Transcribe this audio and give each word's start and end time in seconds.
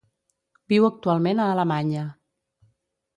Viu 0.71 0.87
actualment 0.87 1.41
a 1.43 1.49
Alemanya. 1.57 2.07